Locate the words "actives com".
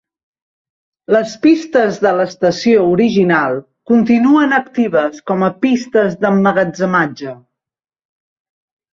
4.59-5.45